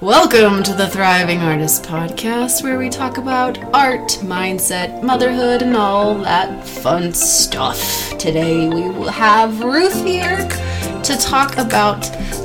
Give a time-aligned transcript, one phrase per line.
[0.00, 6.14] Welcome to the Thriving Artist Podcast, where we talk about art, mindset, motherhood, and all
[6.18, 8.16] that fun stuff.
[8.16, 10.36] Today we will have Ruth here
[11.02, 12.02] to talk about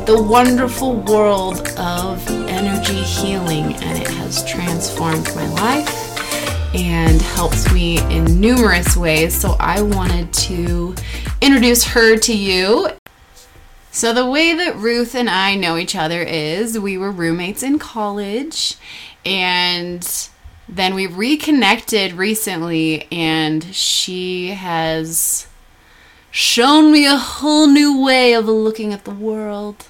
[0.08, 8.00] the wonderful world of energy healing, and it has transformed my life and helped me
[8.12, 9.40] in numerous ways.
[9.40, 10.96] So I wanted to
[11.40, 12.90] introduce her to you
[13.96, 17.80] so, the way that Ruth and I know each other is we were roommates in
[17.80, 18.76] college,
[19.26, 20.06] and
[20.68, 25.48] then we reconnected recently, and she has
[26.30, 29.86] shown me a whole new way of looking at the world.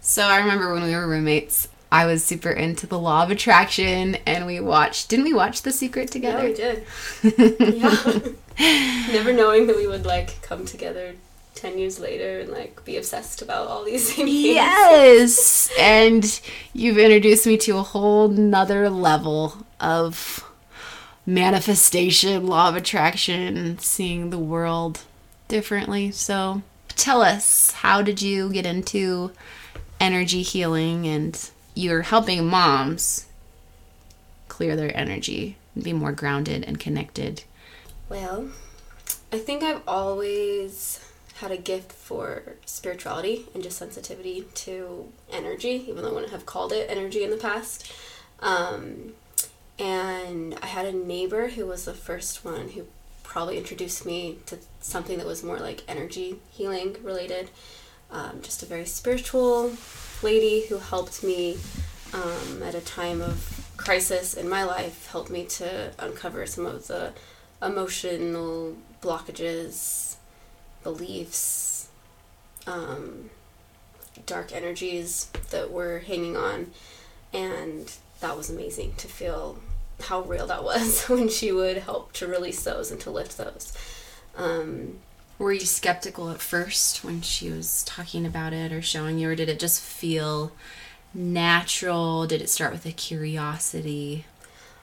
[0.00, 4.16] So, I remember when we were roommates, I was super into the law of attraction,
[4.26, 6.48] and we watched, didn't we watch The Secret together?
[6.48, 6.74] Yeah,
[7.22, 7.76] we did.
[7.76, 8.32] yeah.
[9.12, 11.14] Never knowing that we would like come together
[11.54, 14.30] 10 years later and like be obsessed about all these things.
[14.30, 15.70] Yes.
[15.78, 16.40] and
[16.72, 20.44] you've introduced me to a whole nother level of
[21.26, 25.02] manifestation, law of attraction, seeing the world
[25.48, 26.10] differently.
[26.10, 29.32] So tell us, how did you get into
[30.00, 33.26] energy healing and you're helping moms
[34.48, 37.44] clear their energy and be more grounded and connected?
[38.08, 38.50] Well,
[39.32, 41.00] I think I've always
[41.34, 46.46] had a gift for spirituality and just sensitivity to energy, even though I wouldn't have
[46.46, 47.92] called it energy in the past.
[48.40, 49.14] Um,
[49.78, 52.86] and I had a neighbor who was the first one who
[53.24, 57.50] probably introduced me to something that was more like energy healing related.
[58.12, 59.72] Um, just a very spiritual
[60.22, 61.58] lady who helped me
[62.12, 66.86] um, at a time of crisis in my life, helped me to uncover some of
[66.86, 67.12] the
[67.60, 70.13] emotional blockages
[70.84, 71.88] beliefs,
[72.66, 73.30] um,
[74.26, 76.70] dark energies that were hanging on.
[77.32, 79.58] And that was amazing to feel
[80.02, 83.76] how real that was when she would help to release those and to lift those.
[84.36, 85.00] Um,
[85.38, 89.34] were you skeptical at first when she was talking about it or showing you, or
[89.34, 90.52] did it just feel
[91.12, 92.26] natural?
[92.26, 94.26] Did it start with a curiosity?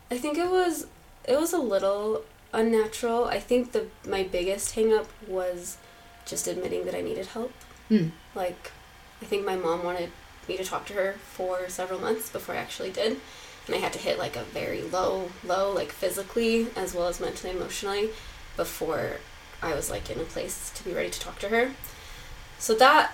[0.10, 0.88] I think it was
[1.26, 2.24] it was a little
[2.54, 3.26] unnatural.
[3.26, 5.78] I think the my biggest hangup was
[6.26, 7.54] just admitting that I needed help.
[7.90, 8.12] Mm.
[8.36, 8.72] Like,
[9.22, 10.12] I think my mom wanted
[10.48, 13.18] me to talk to her for several months before I actually did.
[13.68, 17.20] And I had to hit like a very low, low, like physically as well as
[17.20, 18.10] mentally, emotionally,
[18.58, 19.18] before
[19.62, 21.72] I was like in a place to be ready to talk to her.
[22.58, 23.12] So that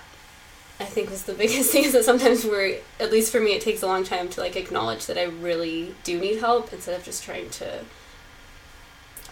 [0.80, 3.62] I think was the biggest thing is that sometimes we're at least for me it
[3.62, 7.04] takes a long time to like acknowledge that I really do need help instead of
[7.04, 7.80] just trying to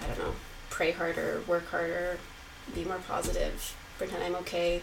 [0.03, 0.35] I don't know,
[0.69, 2.19] pray harder, work harder,
[2.75, 4.83] be more positive, pretend I'm okay.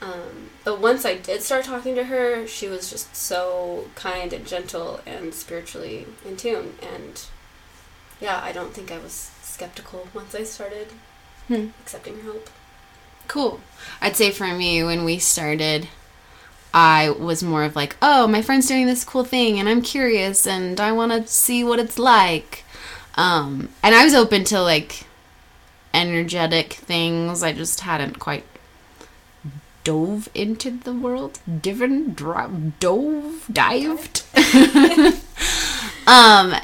[0.00, 4.46] Um, but once I did start talking to her, she was just so kind and
[4.46, 6.74] gentle and spiritually in tune.
[6.82, 7.24] And
[8.20, 10.88] yeah, I don't think I was skeptical once I started
[11.46, 11.68] hmm.
[11.80, 12.50] accepting her help.
[13.28, 13.60] Cool.
[14.00, 15.88] I'd say for me, when we started,
[16.74, 20.46] I was more of like, oh, my friend's doing this cool thing and I'm curious
[20.46, 22.64] and I want to see what it's like.
[23.14, 25.06] Um, and I was open to like
[25.94, 27.42] energetic things.
[27.42, 28.44] I just hadn't quite
[29.84, 31.40] dove into the world.
[31.60, 34.22] Divin, dro- dove, dived.
[36.06, 36.54] um,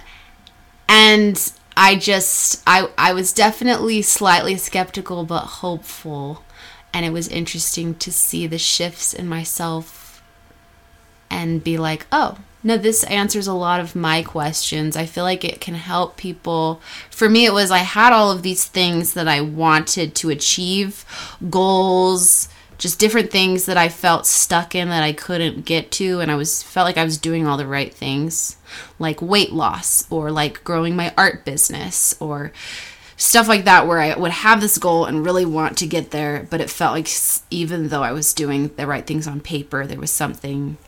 [0.88, 6.44] and I just, I, I was definitely slightly skeptical but hopeful.
[6.93, 10.22] And it was interesting to see the shifts in myself
[11.31, 14.96] and be like, oh, no, this answers a lot of my questions.
[14.96, 16.80] I feel like it can help people.
[17.10, 21.04] For me, it was I had all of these things that I wanted to achieve,
[21.50, 26.30] goals, just different things that I felt stuck in that I couldn't get to, and
[26.30, 28.56] I was felt like I was doing all the right things,
[28.98, 32.52] like weight loss or like growing my art business or
[33.16, 36.46] stuff like that where I would have this goal and really want to get there,
[36.50, 37.08] but it felt like
[37.50, 40.78] even though I was doing the right things on paper, there was something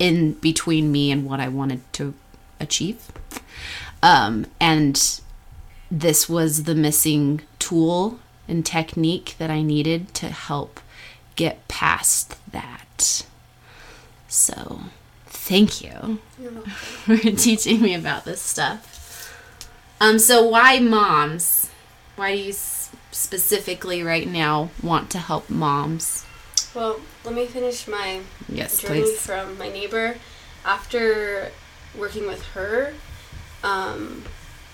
[0.00, 2.14] in between me and what I wanted to
[2.58, 3.12] achieve.
[4.02, 5.20] Um, and
[5.90, 10.80] this was the missing tool and technique that I needed to help
[11.36, 13.24] get past that.
[14.26, 14.80] So,
[15.26, 16.18] thank you
[16.66, 18.96] for teaching me about this stuff.
[20.00, 21.68] Um, so why moms?
[22.16, 26.24] Why do you specifically right now want to help moms?
[26.74, 29.20] Well, let me finish my yes, journey please.
[29.20, 30.16] from my neighbor.
[30.64, 31.50] After
[31.98, 32.94] working with her,
[33.64, 34.24] um,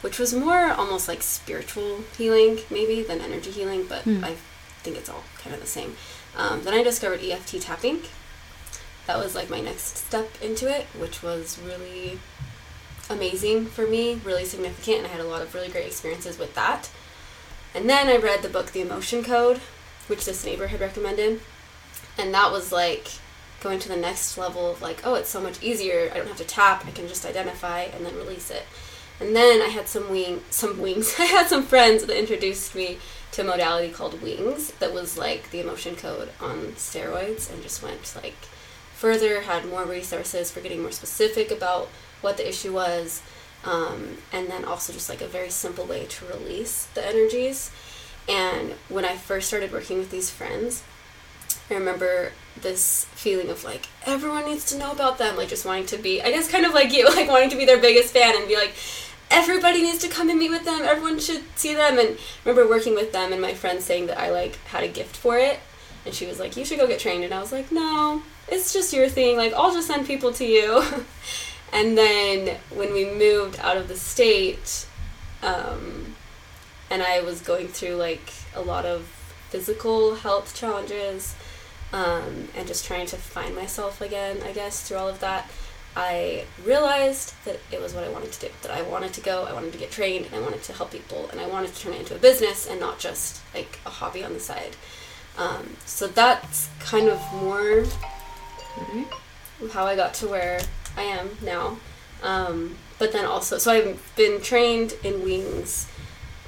[0.02, 4.22] which was more almost like spiritual healing, maybe, than energy healing, but mm.
[4.22, 4.36] I
[4.82, 5.96] think it's all kind of the same.
[6.36, 8.02] Um, then I discovered EFT tapping.
[9.06, 12.18] that was like my next step into it, which was really
[13.08, 16.54] amazing for me, really significant, and I had a lot of really great experiences with
[16.54, 16.90] that.
[17.74, 19.60] And then I read the book The Emotion Code,
[20.08, 21.40] which this neighbor had recommended,
[22.18, 23.08] and that was like
[23.60, 26.10] going to the next level of like, oh, it's so much easier.
[26.12, 26.86] I don't have to tap.
[26.86, 28.64] I can just identify and then release it.
[29.18, 31.14] And then I had some wing, some wings.
[31.18, 32.98] I had some friends that introduced me
[33.32, 37.82] to a modality called wings that was like the emotion code on steroids and just
[37.82, 38.36] went like
[38.94, 41.88] further, had more resources for getting more specific about
[42.22, 43.22] what the issue was,
[43.64, 47.70] um, and then also just like a very simple way to release the energies.
[48.28, 50.82] And when I first started working with these friends,
[51.70, 55.86] I remember this feeling of like everyone needs to know about them, like just wanting
[55.86, 58.36] to be, I guess, kind of like you, like wanting to be their biggest fan
[58.36, 58.74] and be like,
[59.30, 60.82] everybody needs to come and meet with them.
[60.82, 61.98] Everyone should see them.
[61.98, 64.88] And I remember working with them and my friend saying that I like had a
[64.88, 65.60] gift for it,
[66.04, 68.72] and she was like, "You should go get trained." And I was like, "No, it's
[68.72, 69.36] just your thing.
[69.36, 70.84] Like I'll just send people to you."
[71.72, 74.86] and then when we moved out of the state,
[75.42, 76.14] um,
[76.90, 79.02] and I was going through like a lot of
[79.50, 81.34] physical health challenges.
[81.96, 85.50] Um, and just trying to find myself again, I guess, through all of that.
[85.96, 88.52] I realized that it was what I wanted to do.
[88.62, 90.90] That I wanted to go, I wanted to get trained, and I wanted to help
[90.90, 93.90] people, and I wanted to turn it into a business and not just like a
[93.98, 94.76] hobby on the side.
[95.38, 97.84] Um, so that's kind of more
[99.72, 100.60] how I got to where
[100.98, 101.78] I am now.
[102.22, 105.88] Um, but then also, so I've been trained in wings,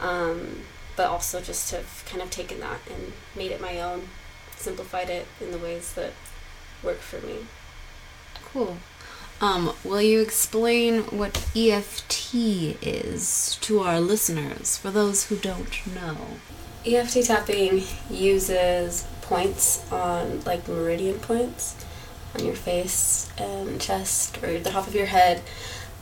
[0.00, 0.60] um,
[0.96, 4.08] but also just have kind of taken that and made it my own,
[4.58, 6.12] simplified it in the ways that
[6.82, 7.38] work for me.
[8.44, 8.76] Cool.
[9.40, 16.16] Um, will you explain what EFT is to our listeners, for those who don't know?
[16.84, 21.76] EFT tapping uses points on, like meridian points,
[22.36, 25.42] on your face and chest or the top of your head,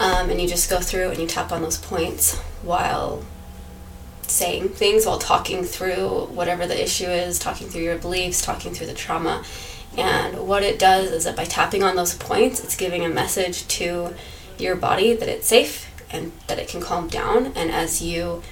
[0.00, 3.22] um, and you just go through and you tap on those points while
[4.30, 8.86] saying things, while talking through whatever the issue is, talking through your beliefs, talking through
[8.88, 9.44] the trauma
[9.96, 13.66] and what it does is that by tapping on those points, it's giving a message
[13.68, 14.14] to
[14.58, 17.46] your body that it's safe and that it can calm down.
[17.56, 18.42] And as you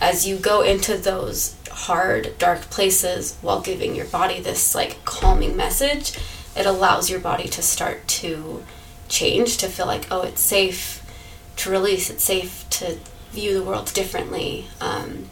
[0.00, 5.56] as you go into those hard, dark places while giving your body this like calming
[5.56, 6.18] message,
[6.56, 8.64] it allows your body to start to
[9.08, 11.04] change, to feel like, oh, it's safe
[11.56, 12.98] to release, it's safe to
[13.32, 14.66] view the world differently.
[14.80, 15.26] Um,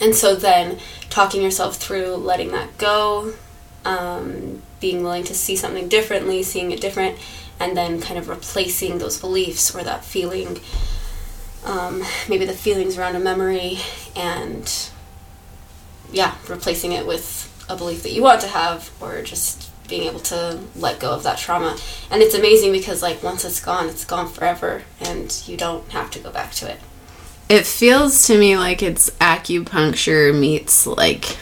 [0.00, 0.78] and so then
[1.10, 3.34] talking yourself through letting that go,
[3.84, 7.18] um, being willing to see something differently, seeing it different,
[7.60, 10.58] and then kind of replacing those beliefs or that feeling,
[11.64, 13.78] um, maybe the feelings around a memory,
[14.16, 14.90] and
[16.12, 20.20] yeah, replacing it with a belief that you want to have, or just being able
[20.20, 21.76] to let go of that trauma.
[22.10, 26.10] And it's amazing because, like, once it's gone, it's gone forever, and you don't have
[26.12, 26.80] to go back to it.
[27.48, 31.36] It feels to me like it's acupuncture meets like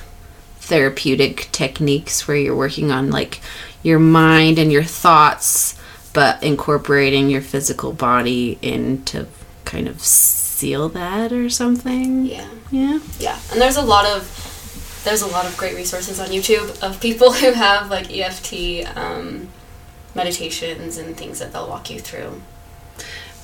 [0.59, 3.41] therapeutic techniques where you're working on like
[3.83, 5.79] your mind and your thoughts
[6.13, 9.27] but incorporating your physical body in to
[9.65, 12.27] kind of seal that or something.
[12.27, 12.49] Yeah.
[12.71, 12.99] Yeah.
[13.19, 13.39] Yeah.
[13.53, 14.47] And there's a lot of
[15.05, 18.53] there's a lot of great resources on youtube of people who have like eft
[18.97, 19.49] um,
[20.15, 22.41] meditations and things that they'll walk you through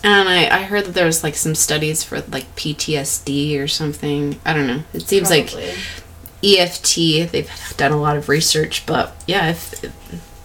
[0.07, 4.39] and I, I heard that there's like some studies for like PTSD or something.
[4.45, 4.83] I don't know.
[4.93, 5.67] It seems Probably.
[5.67, 5.77] like
[6.45, 7.33] EFT.
[7.33, 9.75] They've done a lot of research, but yeah, if,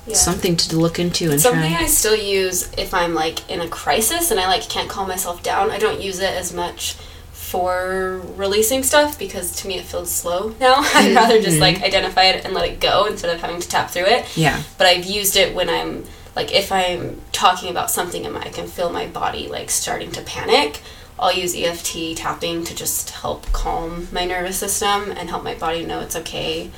[0.08, 0.16] yeah.
[0.16, 1.84] something to look into and something try.
[1.84, 5.44] I still use if I'm like in a crisis and I like can't calm myself
[5.44, 5.70] down.
[5.70, 6.96] I don't use it as much
[7.32, 10.76] for releasing stuff because to me it feels slow now.
[10.96, 11.86] I'd rather just like mm-hmm.
[11.86, 14.36] identify it and let it go instead of having to tap through it.
[14.36, 14.64] Yeah.
[14.80, 18.68] But I've used it when I'm like if I'm talking about something and I can
[18.68, 20.82] feel my body like starting to panic.
[21.20, 25.86] I'll use EFT tapping to just help calm my nervous system and help my body
[25.86, 26.72] know it's okay.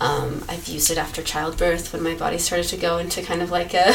[0.00, 3.50] Um, I've used it after childbirth when my body started to go into kind of
[3.50, 3.94] like a,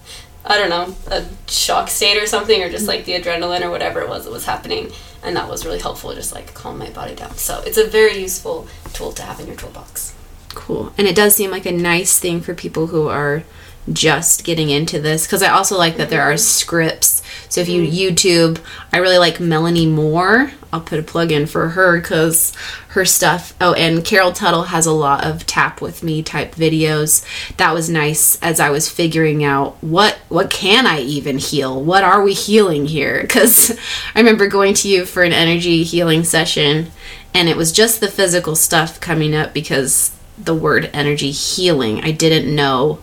[0.44, 4.00] I don't know, a shock state or something, or just like the adrenaline or whatever
[4.00, 4.92] it was that was happening.
[5.24, 7.34] And that was really helpful, just like calm my body down.
[7.36, 10.14] So it's a very useful tool to have in your toolbox.
[10.50, 10.92] Cool.
[10.96, 13.42] And it does seem like a nice thing for people who are
[13.90, 17.22] just getting into this because I also like that there are scripts.
[17.48, 17.94] So if you mm-hmm.
[17.94, 18.60] YouTube,
[18.92, 20.52] I really like Melanie Moore.
[20.72, 22.54] I'll put a plug in for her because
[22.88, 23.54] her stuff.
[23.60, 27.24] Oh, and Carol Tuttle has a lot of tap with me type videos.
[27.56, 31.82] That was nice as I was figuring out what what can I even heal?
[31.82, 33.26] What are we healing here?
[33.32, 33.78] Because
[34.14, 36.90] I remember going to you for an energy healing session,
[37.32, 42.02] and it was just the physical stuff coming up because the word energy healing.
[42.02, 42.98] I didn't know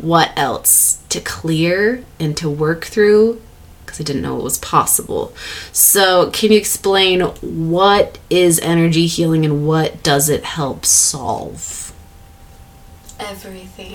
[0.00, 3.40] what else to clear and to work through
[3.84, 5.32] because I didn't know it was possible.
[5.72, 11.92] So, can you explain what is energy healing and what does it help solve?
[13.18, 13.94] Everything.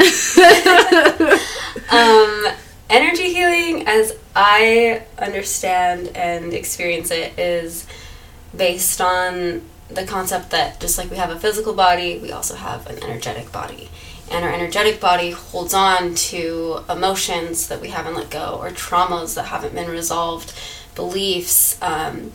[1.91, 2.45] um,
[2.89, 7.85] energy healing, as I understand and experience it, is
[8.55, 12.87] based on the concept that just like we have a physical body, we also have
[12.87, 13.89] an energetic body.
[14.31, 19.35] And our energetic body holds on to emotions that we haven't let go, or traumas
[19.35, 20.53] that haven't been resolved,
[20.95, 21.77] beliefs.
[21.81, 22.31] Um,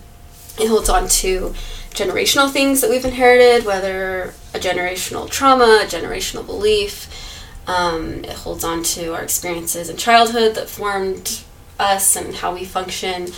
[0.61, 1.55] it holds on to
[1.91, 7.09] generational things that we've inherited, whether a generational trauma, a generational belief.
[7.67, 11.41] Um, it holds on to our experiences in childhood that formed
[11.79, 13.29] us and how we function,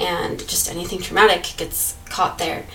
[0.00, 2.66] and just anything traumatic gets caught there.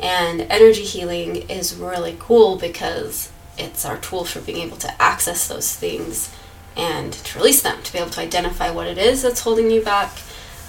[0.00, 5.48] And energy healing is really cool because it's our tool for being able to access
[5.48, 6.34] those things
[6.76, 9.82] and to release them, to be able to identify what it is that's holding you
[9.82, 10.12] back.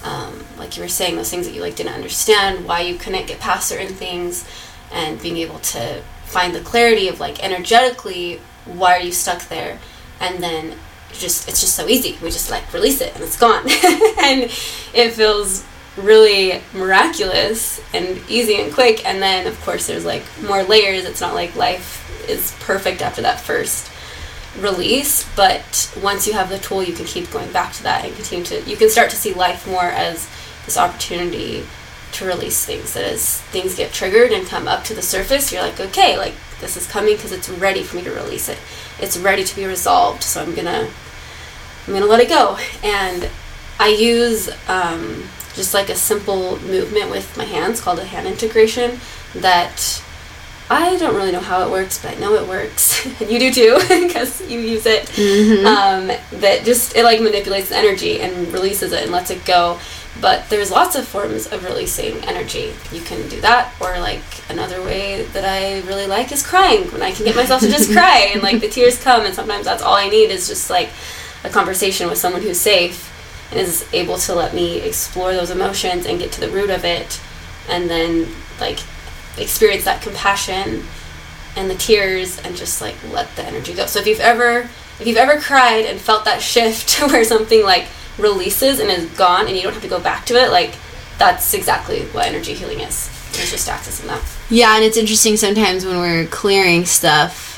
[0.02, 3.26] Um, like you were saying, those things that you like didn't understand, why you couldn't
[3.26, 4.48] get past certain things,
[4.92, 9.78] and being able to find the clarity of like energetically, why are you stuck there,
[10.20, 10.74] and then
[11.12, 12.16] just it's just so easy.
[12.22, 13.62] We just like release it and it's gone,
[14.20, 14.42] and
[14.94, 15.64] it feels
[15.96, 19.06] really miraculous and easy and quick.
[19.06, 21.04] And then of course there's like more layers.
[21.04, 23.90] It's not like life is perfect after that first
[24.58, 28.14] release but once you have the tool you can keep going back to that and
[28.14, 30.28] continue to you can start to see life more as
[30.64, 31.64] this opportunity
[32.12, 32.94] to release things.
[32.94, 36.34] That as things get triggered and come up to the surface you're like okay like
[36.60, 38.58] this is coming because it's ready for me to release it.
[38.98, 40.88] It's ready to be resolved so i'm gonna
[41.86, 42.58] i'm gonna let it go.
[42.82, 43.28] And
[43.78, 49.00] i use um, just like a simple movement with my hands called a hand integration
[49.34, 50.02] that
[50.72, 53.04] I don't really know how it works, but I know it works.
[53.20, 55.06] and you do too, because you use it.
[55.06, 55.66] Mm-hmm.
[55.66, 56.06] Um,
[56.40, 59.80] that just, it like manipulates the energy and releases it and lets it go.
[60.20, 62.72] But there's lots of forms of releasing energy.
[62.92, 66.84] You can do that, or like another way that I really like is crying.
[66.92, 69.64] When I can get myself to just cry and like the tears come, and sometimes
[69.64, 70.90] that's all I need is just like
[71.42, 73.08] a conversation with someone who's safe
[73.50, 76.84] and is able to let me explore those emotions and get to the root of
[76.84, 77.20] it
[77.68, 78.28] and then
[78.60, 78.78] like
[79.38, 80.84] experience that compassion
[81.56, 83.86] and the tears and just like let the energy go.
[83.86, 84.68] So if you've ever
[85.00, 87.86] if you've ever cried and felt that shift where something like
[88.18, 90.74] releases and is gone and you don't have to go back to it, like
[91.18, 93.08] that's exactly what energy healing is.
[93.30, 94.22] It's just accessing that.
[94.50, 97.48] Yeah, and it's interesting sometimes when we're clearing stuff.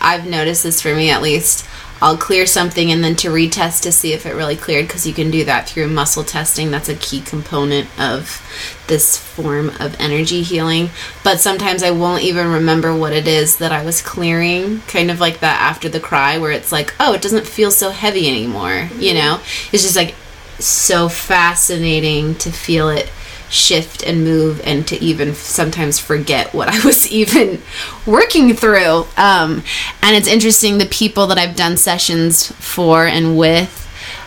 [0.00, 1.66] I've noticed this for me at least.
[2.02, 5.14] I'll clear something and then to retest to see if it really cleared because you
[5.14, 6.72] can do that through muscle testing.
[6.72, 8.42] That's a key component of
[8.88, 10.90] this form of energy healing.
[11.22, 15.20] But sometimes I won't even remember what it is that I was clearing, kind of
[15.20, 18.70] like that after the cry, where it's like, oh, it doesn't feel so heavy anymore.
[18.70, 19.00] Mm-hmm.
[19.00, 19.40] You know,
[19.70, 20.16] it's just like
[20.58, 23.12] so fascinating to feel it
[23.52, 27.60] shift and move and to even sometimes forget what I was even
[28.06, 29.06] working through.
[29.16, 29.62] Um,
[30.02, 33.78] and it's interesting the people that I've done sessions for and with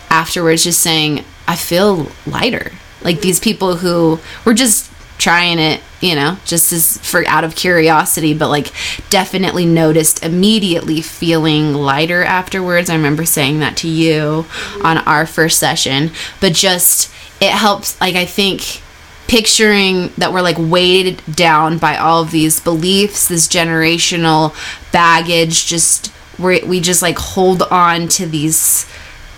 [0.09, 2.71] afterwards just saying, I feel lighter.
[3.01, 7.55] Like these people who were just trying it, you know, just as for out of
[7.55, 8.71] curiosity, but like
[9.09, 12.89] definitely noticed immediately feeling lighter afterwards.
[12.89, 14.45] I remember saying that to you
[14.83, 18.81] on our first session, but just it helps like I think
[19.27, 24.55] picturing that we're like weighted down by all of these beliefs, this generational
[24.91, 28.85] baggage, just we we just like hold on to these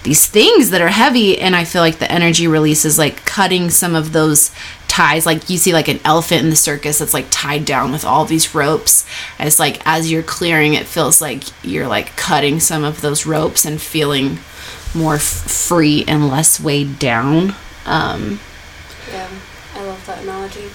[0.03, 3.69] these things that are heavy and I feel like the energy release is like cutting
[3.69, 4.51] some of those
[4.87, 5.25] ties.
[5.25, 8.23] Like you see like an elephant in the circus that's like tied down with all
[8.23, 9.05] these ropes.
[9.37, 13.25] And it's like as you're clearing it feels like you're like cutting some of those
[13.25, 14.39] ropes and feeling
[14.95, 17.55] more f- free and less weighed down.
[17.85, 18.39] Um
[19.11, 19.27] yeah
[20.17, 20.69] that analogy.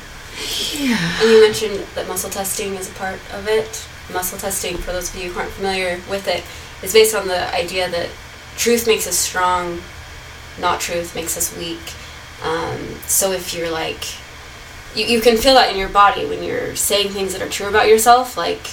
[0.72, 1.20] Yeah.
[1.20, 3.86] And you mentioned that muscle testing is a part of it.
[4.12, 6.42] Muscle testing, for those of you who aren't familiar with it,
[6.84, 8.08] is based on the idea that
[8.56, 9.80] truth makes us strong,
[10.60, 11.80] not truth makes us weak.
[12.44, 14.04] Um, so if you're like,
[14.96, 17.68] you, you can feel that in your body when you're saying things that are true
[17.68, 18.66] about yourself, like,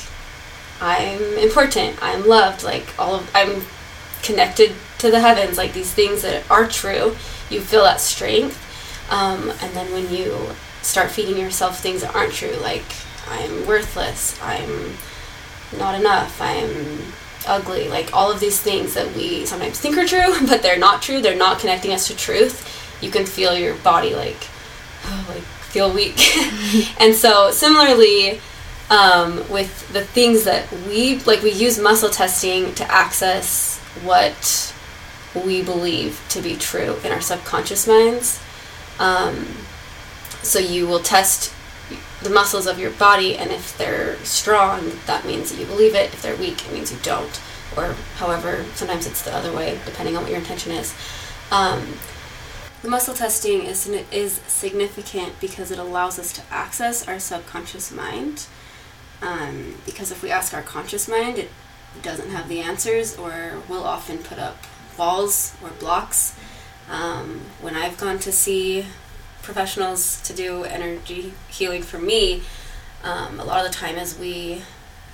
[0.81, 3.63] I'm important, I'm loved, like, all of, I'm
[4.23, 7.15] connected to the heavens, like these things that are true.
[7.49, 8.68] You feel that strength
[9.09, 10.35] um, and then when you
[10.81, 12.85] start feeding yourself things that aren't true, like
[13.27, 14.93] I'm worthless, I'm
[15.77, 17.13] not enough, I'm
[17.47, 21.01] ugly, like all of these things that we sometimes think are true, but they're not
[21.01, 24.47] true, they're not connecting us to truth, you can feel your body like,
[25.05, 26.19] oh, like feel weak.
[26.99, 28.39] and so similarly,
[28.89, 34.73] um, with the things that we like we use muscle testing to access what
[35.35, 38.41] we believe to be true in our subconscious minds.
[38.99, 39.47] Um,
[40.43, 41.53] so you will test
[42.21, 46.13] the muscles of your body, and if they're strong, that means that you believe it.
[46.13, 47.41] If they're weak, it means you don't.
[47.77, 50.93] Or however, sometimes it's the other way, depending on what your intention is.
[51.51, 51.93] Um,
[52.81, 58.45] the muscle testing is, is significant because it allows us to access our subconscious mind.
[59.21, 61.49] Um, because if we ask our conscious mind, it
[62.01, 64.57] doesn't have the answers, or will often put up
[64.97, 66.38] walls or blocks.
[66.89, 68.85] Um, when I've gone to see
[69.41, 72.41] professionals to do energy healing for me,
[73.03, 74.63] um, a lot of the time as we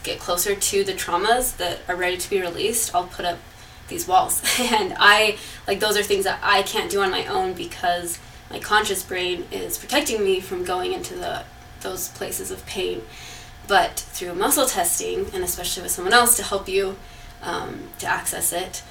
[0.04, 3.40] get closer to the traumas that are ready to be released, I'll put up
[3.88, 4.42] these walls.
[4.60, 8.60] and I, like, those are things that I can't do on my own because my
[8.60, 11.44] conscious brain is protecting me from going into the
[11.82, 13.02] those places of pain.
[13.68, 16.98] But through muscle testing, and especially with someone else to help you
[17.42, 18.82] um, to access it,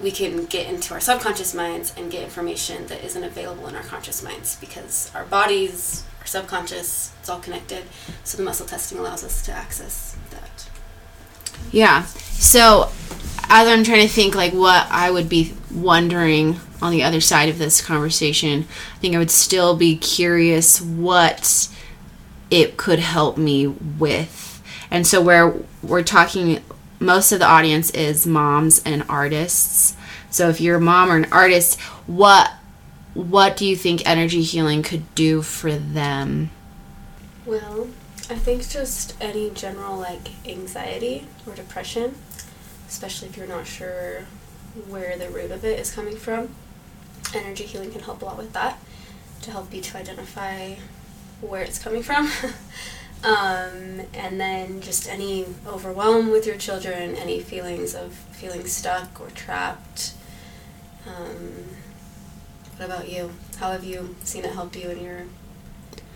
[0.00, 3.82] we can get into our subconscious minds and get information that isn't available in our
[3.82, 7.84] conscious minds because our bodies, our subconscious, it's all connected.
[8.24, 10.68] So the muscle testing allows us to access that.
[11.70, 12.04] Yeah.
[12.04, 12.90] So
[13.48, 17.48] as I'm trying to think like what I would be wondering on the other side
[17.48, 21.68] of this conversation, I think I would still be curious what
[22.50, 24.62] it could help me with.
[24.90, 26.62] And so where we're talking
[27.04, 29.96] most of the audience is moms and artists.
[30.30, 32.50] So if you're a mom or an artist, what
[33.14, 36.50] what do you think energy healing could do for them?
[37.46, 37.88] Well,
[38.28, 42.16] I think just any general like anxiety or depression,
[42.88, 44.24] especially if you're not sure
[44.88, 46.54] where the root of it is coming from.
[47.34, 48.78] Energy healing can help a lot with that
[49.42, 50.74] to help you to identify
[51.40, 52.30] where it's coming from.
[53.24, 59.30] Um, and then just any overwhelm with your children, any feelings of feeling stuck or
[59.30, 60.12] trapped.
[61.06, 61.76] Um,
[62.76, 63.32] what about you?
[63.56, 65.22] How have you seen it help you in your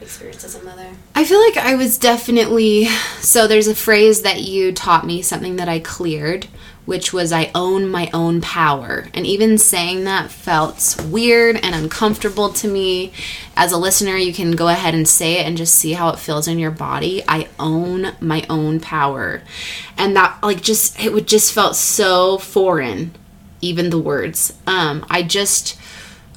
[0.03, 0.91] experience as a mother?
[1.15, 2.89] I feel like I was definitely.
[3.21, 6.47] So there's a phrase that you taught me, something that I cleared,
[6.89, 9.09] which was I own my own power.
[9.13, 13.13] And even saying that felt weird and uncomfortable to me.
[13.55, 16.19] As a listener, you can go ahead and say it and just see how it
[16.19, 17.23] feels in your body.
[17.29, 19.43] I own my own power.
[19.99, 23.15] And that, like, just, it would just felt so foreign,
[23.61, 24.55] even the words.
[24.67, 25.79] Um, I just,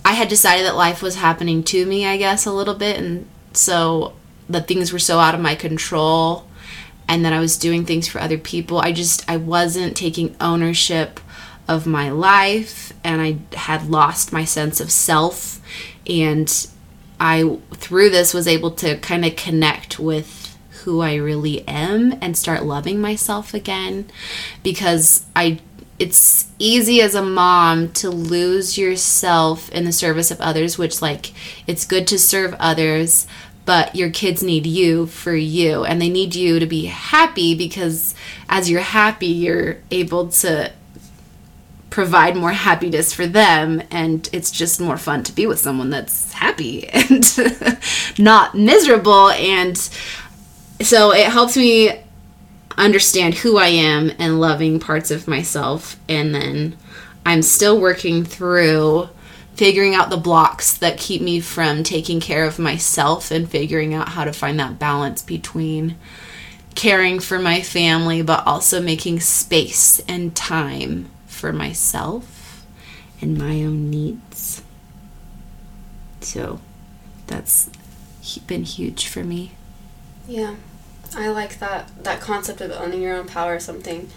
[0.04, 3.00] I had decided that life was happening to me, I guess, a little bit.
[3.00, 4.16] And so
[4.50, 6.46] that things were so out of my control
[7.12, 8.80] and that I was doing things for other people.
[8.80, 11.20] I just I wasn't taking ownership
[11.68, 15.60] of my life and I had lost my sense of self
[16.08, 16.68] and
[17.20, 22.38] I through this was able to kind of connect with who I really am and
[22.38, 24.10] start loving myself again
[24.64, 25.60] because I
[26.00, 31.34] it's easy as a mom to lose yourself in the service of others which like
[31.68, 33.28] it's good to serve others
[33.66, 35.84] but your kids need you for you.
[35.84, 38.16] And they need you to be happy because
[38.50, 40.72] as you're happy you're able to
[41.92, 43.84] provide more happiness for them.
[43.92, 47.24] And it's just more fun to be with someone that's happy and
[48.18, 49.30] not miserable.
[49.30, 49.78] And
[50.82, 52.02] so it helps me
[52.78, 56.00] understand who I am and loving parts of myself.
[56.10, 56.78] And then
[57.26, 59.10] I'm still working through
[59.56, 64.10] figuring out the blocks that keep me from taking care of myself and figuring out
[64.10, 65.96] how to find that balance between
[66.74, 72.66] caring for my family but also making space and time for myself
[73.22, 74.64] and my own needs.
[76.22, 76.60] So
[77.28, 77.70] that's
[78.48, 79.52] been huge for me.
[80.28, 80.56] Yeah.
[81.16, 84.10] I like that that concept of owning your own power is something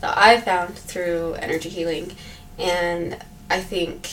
[0.00, 2.16] that I found through energy healing
[2.58, 3.18] and
[3.50, 4.08] I think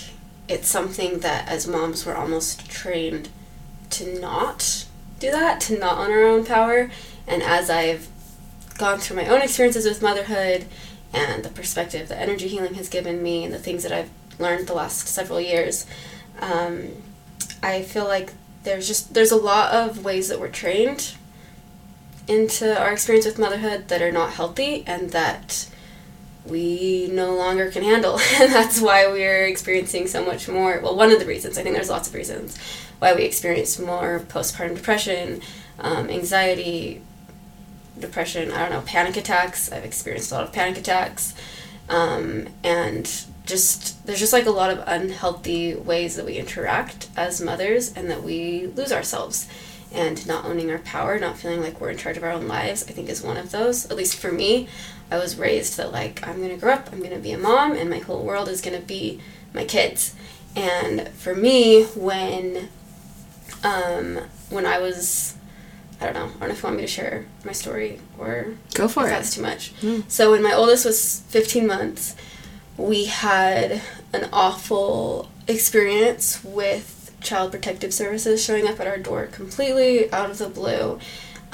[0.47, 3.29] it's something that as moms we're almost trained
[3.91, 4.85] to not
[5.19, 6.91] do that, to not own our own power.
[7.27, 8.07] And as I've
[8.77, 10.65] gone through my own experiences with motherhood
[11.13, 14.67] and the perspective that energy healing has given me and the things that I've learned
[14.67, 15.85] the last several years,
[16.39, 16.89] um,
[17.63, 21.13] I feel like there's just there's a lot of ways that we're trained
[22.27, 25.69] into our experience with motherhood that are not healthy and that
[26.47, 28.19] we no longer can handle.
[28.39, 30.79] and that's why we're experiencing so much more.
[30.81, 32.57] Well, one of the reasons, I think there's lots of reasons
[32.99, 35.41] why we experience more postpartum depression,
[35.79, 37.01] um, anxiety,
[37.99, 39.71] depression, I don't know, panic attacks.
[39.71, 41.33] I've experienced a lot of panic attacks.
[41.89, 43.09] Um, and
[43.45, 48.09] just, there's just like a lot of unhealthy ways that we interact as mothers and
[48.09, 49.47] that we lose ourselves.
[49.93, 52.83] and not owning our power, not feeling like we're in charge of our own lives,
[52.89, 53.85] I think is one of those.
[53.89, 54.67] At least for me,
[55.11, 57.89] I was raised that like I'm gonna grow up, I'm gonna be a mom, and
[57.89, 59.19] my whole world is gonna be
[59.53, 60.15] my kids.
[60.55, 62.69] And for me, when
[63.63, 65.35] um, when I was
[65.99, 66.25] I don't know.
[66.25, 69.09] I don't know if you want me to share my story or go for it.
[69.09, 69.73] That's too much.
[69.81, 70.09] Mm.
[70.09, 72.15] So when my oldest was 15 months,
[72.77, 80.11] we had an awful experience with Child Protective Services showing up at our door completely
[80.11, 80.99] out of the blue.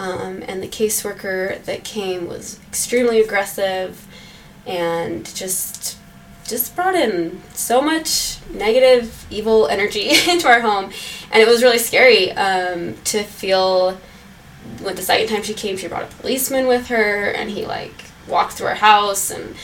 [0.02, 4.08] Um, and the caseworker that came was extremely aggressive
[4.66, 5.96] and just
[6.44, 10.86] just brought in so much negative, evil energy into our home,
[11.32, 13.96] and it was really scary um, to feel
[14.82, 17.94] when the second time she came, she brought a policeman with her, and he like
[18.28, 19.56] walked through our house and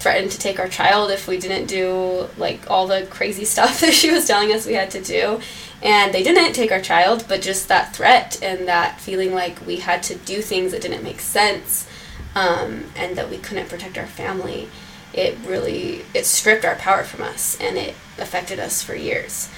[0.00, 3.94] threatened to take our child if we didn't do like all the crazy stuff that
[3.94, 5.40] she was telling us we had to do.
[5.84, 9.76] And they didn't take our child, but just that threat and that feeling like we
[9.76, 11.86] had to do things that didn't make sense,
[12.34, 14.68] um, and that we couldn't protect our family.
[15.12, 19.50] It really it stripped our power from us, and it affected us for years.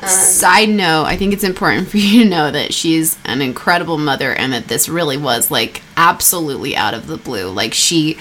[0.00, 3.98] Um, Side note, I think it's important for you to know that she's an incredible
[3.98, 7.50] mother and that this really was like absolutely out of the blue.
[7.50, 8.18] Like she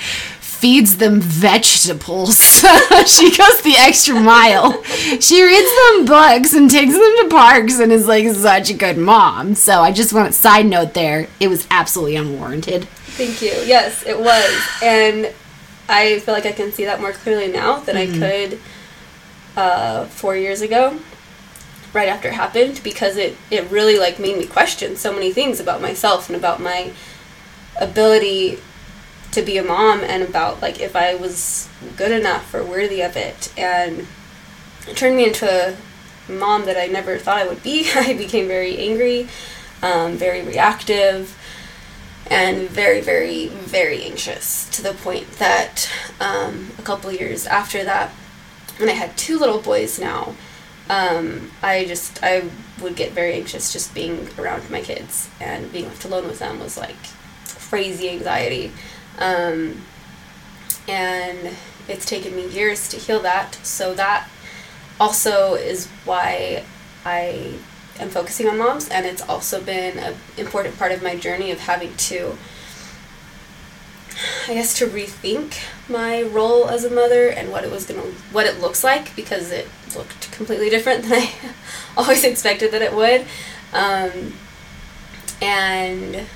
[0.62, 2.38] feeds them vegetables.
[3.08, 4.84] she goes the extra mile.
[4.84, 9.00] She reads them books and takes them to parks and is like such a good
[9.00, 9.56] mom.
[9.56, 11.28] So I just want a side note there.
[11.40, 12.86] It was absolutely unwarranted.
[12.86, 13.50] Thank you.
[13.66, 14.68] Yes, it was.
[14.84, 15.34] And
[15.90, 18.24] I feel like I can see that more clearly now than mm-hmm.
[18.24, 18.60] I could
[19.58, 21.00] uh, four years ago
[21.92, 25.60] right after it happened because it, it really like made me question so many things
[25.60, 26.94] about myself and about my
[27.80, 28.60] ability
[29.32, 33.16] to be a mom and about like if I was good enough or worthy of
[33.16, 34.06] it and
[34.88, 35.76] it turned me into a
[36.32, 37.90] mom that I never thought I would be.
[37.96, 39.28] I became very angry,
[39.82, 41.38] um, very reactive,
[42.30, 45.90] and very, very, very anxious to the point that
[46.20, 48.10] um, a couple years after that,
[48.78, 50.36] when I had two little boys now,
[50.90, 52.50] um, I just I
[52.82, 56.60] would get very anxious just being around my kids and being left alone with them
[56.60, 56.96] was like
[57.70, 58.72] crazy anxiety,
[59.20, 59.82] um,
[60.88, 61.56] and
[61.88, 63.56] it's taken me years to heal that.
[63.64, 64.30] So that
[65.00, 66.64] also is why
[67.06, 67.56] I
[68.00, 71.60] am focusing on moms, and it's also been an important part of my journey of
[71.60, 72.38] having to.
[74.48, 75.56] I guess to rethink
[75.90, 79.52] my role as a mother and what it was gonna what it looks like because
[79.52, 81.34] it looked completely different than I
[81.98, 83.26] always expected that it would.
[83.74, 84.34] Um,
[85.42, 86.28] and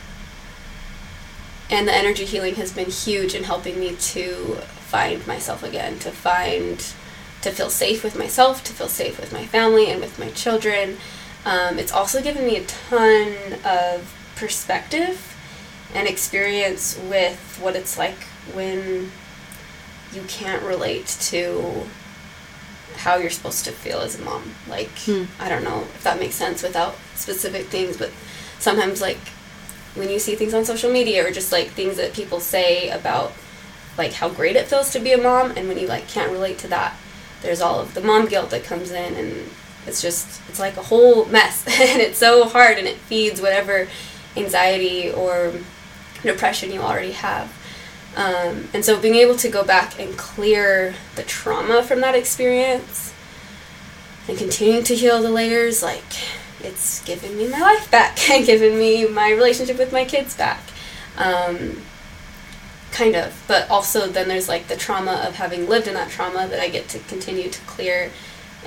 [1.69, 4.55] and the energy healing has been huge in helping me to
[4.87, 6.93] find myself again, to find
[7.41, 10.97] to feel safe with myself, to feel safe with my family and with my children.
[11.45, 15.35] Um, it's also given me a ton of perspective
[15.93, 18.23] and experience with what it's like
[18.53, 19.11] when
[20.11, 21.83] you can't relate to
[22.95, 24.55] how you're supposed to feel as a mom.
[24.67, 25.25] Like, hmm.
[25.39, 28.11] I don't know if that makes sense without specific things, but
[28.59, 29.19] sometimes, like,
[29.95, 33.33] when you see things on social media or just like things that people say about
[33.97, 36.57] like how great it feels to be a mom, and when you like can't relate
[36.59, 36.95] to that,
[37.41, 39.49] there's all of the mom guilt that comes in, and
[39.87, 43.87] it's just it's like a whole mess, and it's so hard, and it feeds whatever
[44.35, 45.53] anxiety or
[46.23, 47.53] depression you already have.
[48.17, 53.13] Um, and so being able to go back and clear the trauma from that experience
[54.27, 56.03] and continuing to heal the layers, like
[56.65, 60.61] it's given me my life back and given me my relationship with my kids back.
[61.17, 61.81] Um,
[62.91, 63.43] kind of.
[63.47, 66.69] But also then there's like the trauma of having lived in that trauma that I
[66.69, 68.11] get to continue to clear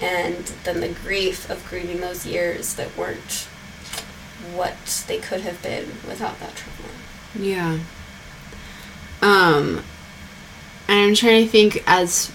[0.01, 3.49] and then the grief of grieving those years that weren't
[4.55, 6.93] what they could have been without that trauma.
[7.39, 7.79] Yeah.
[9.21, 9.83] Um,
[10.87, 12.31] and I'm trying to think as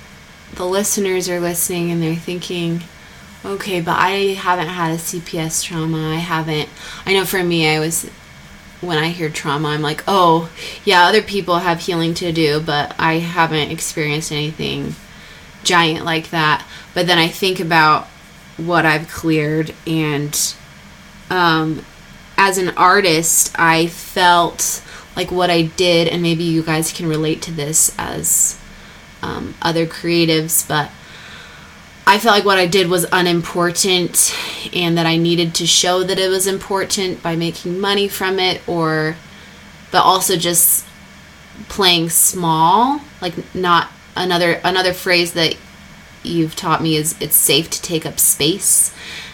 [0.56, 2.84] the listeners are listening and they're thinking,
[3.46, 6.12] okay, but I haven't had a CPS trauma.
[6.12, 6.70] I haven't.
[7.06, 8.10] I know for me, I was
[8.84, 10.52] when I hear trauma, I'm like, oh,
[10.84, 14.96] yeah, other people have healing to do, but I haven't experienced anything
[15.64, 16.66] giant like that.
[16.94, 18.08] But then I think about
[18.58, 20.56] what I've cleared, and
[21.30, 21.86] um,
[22.38, 24.84] as an artist, I felt
[25.16, 28.60] like what I did, and maybe you guys can relate to this as
[29.22, 30.92] um, other creatives, but
[32.06, 34.36] I felt like what I did was unimportant
[34.74, 38.62] and that I needed to show that it was important by making money from it
[38.68, 39.16] or
[39.92, 40.86] but also just
[41.70, 45.56] playing small like not another another phrase that
[46.24, 48.94] you've taught me is it's safe to take up space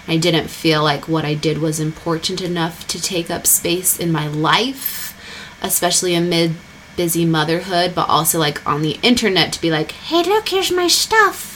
[0.09, 4.11] I didn't feel like what I did was important enough to take up space in
[4.11, 5.15] my life,
[5.61, 6.53] especially amid
[6.97, 10.87] busy motherhood, but also like on the internet to be like, hey, look, here's my
[10.87, 11.48] stuff.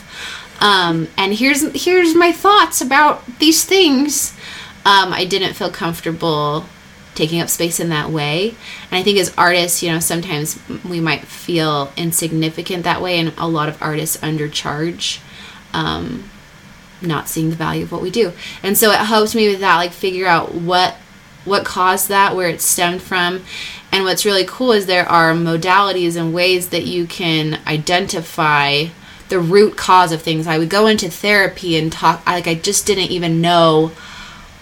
[0.64, 4.32] Um, and here's here's my thoughts about these things.
[4.86, 6.66] Um, I didn't feel comfortable
[7.16, 8.56] taking up space in that way.
[8.90, 13.34] And I think as artists, you know, sometimes we might feel insignificant that way, and
[13.38, 15.20] a lot of artists undercharge,
[15.74, 16.30] um,
[17.02, 18.32] not seeing the value of what we do.
[18.64, 20.96] And so it helps me with that, like figure out what
[21.44, 23.44] what caused that, where it stemmed from.
[23.92, 28.86] And what's really cool is there are modalities and ways that you can identify
[29.34, 30.46] the root cause of things.
[30.46, 33.88] I would go into therapy and talk like I just didn't even know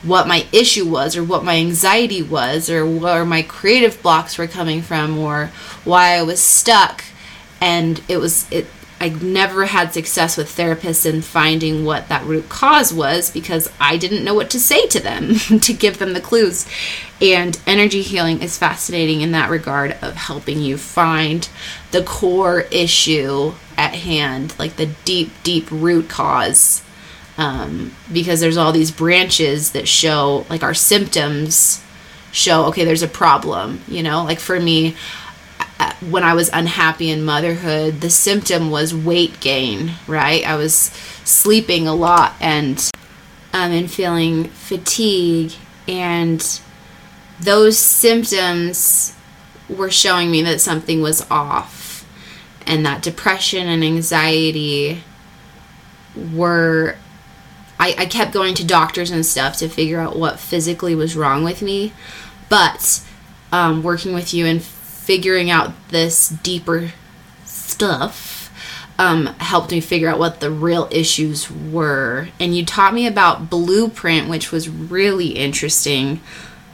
[0.02, 4.48] what my issue was or what my anxiety was or where my creative blocks were
[4.48, 5.48] coming from or
[5.84, 7.04] why I was stuck
[7.60, 8.66] and it was it
[9.02, 13.98] I never had success with therapists in finding what that root cause was because I
[13.98, 16.68] didn't know what to say to them to give them the clues.
[17.20, 21.50] And energy healing is fascinating in that regard of helping you find
[21.90, 26.84] the core issue at hand, like the deep, deep root cause.
[27.40, 31.84] Um, because there's all these branches that show, like, our symptoms
[32.32, 34.24] show, okay, there's a problem, you know?
[34.24, 34.96] Like, for me,
[36.10, 40.46] when I was unhappy in motherhood, the symptom was weight gain, right?
[40.46, 40.76] I was
[41.24, 42.78] sleeping a lot and
[43.54, 45.54] um, and feeling fatigue,
[45.88, 46.62] and
[47.39, 49.15] those symptoms
[49.70, 52.06] were showing me that something was off,
[52.65, 55.04] and that depression and anxiety
[56.34, 56.96] were.
[57.80, 61.44] I, I kept going to doctors and stuff to figure out what physically was wrong
[61.44, 61.94] with me,
[62.48, 63.04] but
[63.52, 64.62] um, working with you and
[65.12, 66.89] figuring out this deeper
[67.43, 68.50] stuff
[68.97, 72.30] um, helped me figure out what the real issues were.
[72.39, 76.21] And you taught me about blueprint, which was really interesting,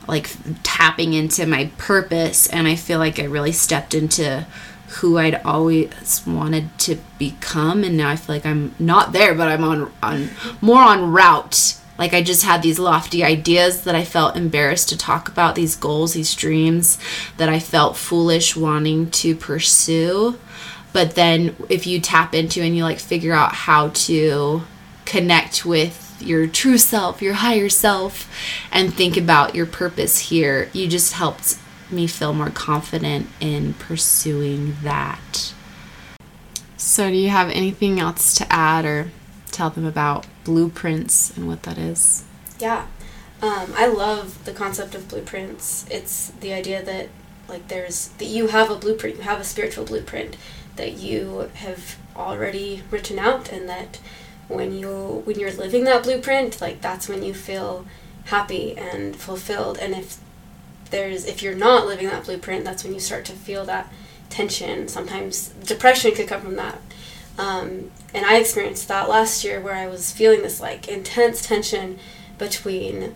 [0.07, 0.29] like
[0.61, 2.45] tapping into my purpose.
[2.45, 4.45] And I feel like I really stepped into
[4.99, 7.83] who I'd always wanted to become.
[7.83, 10.29] And now I feel like I'm not there, but I'm on, on
[10.61, 14.97] more on route like I just had these lofty ideas that I felt embarrassed to
[14.97, 16.97] talk about, these goals, these dreams
[17.37, 20.37] that I felt foolish wanting to pursue.
[20.93, 24.63] But then if you tap into and you like figure out how to
[25.05, 28.29] connect with your true self, your higher self,
[28.71, 31.57] and think about your purpose here, you just helped
[31.91, 35.53] me feel more confident in pursuing that.
[36.75, 39.11] So, do you have anything else to add or
[39.51, 42.23] tell them about blueprints and what that is.
[42.57, 42.87] Yeah.
[43.41, 45.85] Um, I love the concept of blueprints.
[45.91, 47.09] It's the idea that
[47.49, 50.37] like there's that you have a blueprint, you have a spiritual blueprint
[50.77, 53.99] that you have already written out and that
[54.47, 57.85] when you when you're living that blueprint, like that's when you feel
[58.25, 60.17] happy and fulfilled and if
[60.91, 63.91] there's if you're not living that blueprint, that's when you start to feel that
[64.29, 64.87] tension.
[64.87, 66.79] Sometimes depression could come from that.
[67.37, 71.99] Um, and I experienced that last year where I was feeling this like intense tension
[72.37, 73.15] between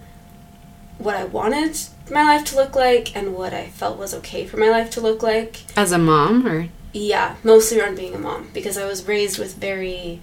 [0.97, 1.77] what I wanted
[2.11, 5.01] my life to look like and what I felt was okay for my life to
[5.01, 5.63] look like.
[5.75, 9.55] As a mom or yeah, mostly around being a mom because I was raised with
[9.55, 10.19] very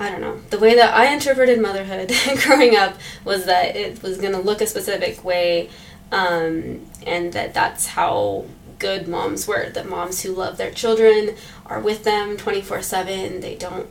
[0.00, 0.38] I don't know.
[0.50, 2.12] The way that I interpreted motherhood
[2.44, 5.70] growing up was that it was going to look a specific way
[6.12, 8.44] um, and that that's how
[8.78, 11.34] good moms were the moms who love their children
[11.66, 13.88] are with them 24 7 they don't